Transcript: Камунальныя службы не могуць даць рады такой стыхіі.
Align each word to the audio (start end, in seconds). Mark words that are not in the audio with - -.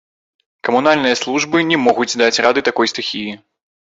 Камунальныя 0.67 1.15
службы 1.19 1.57
не 1.73 1.77
могуць 1.85 2.09
даць 2.23 2.41
рады 2.47 2.65
такой 2.71 2.87
стыхіі. 2.95 3.31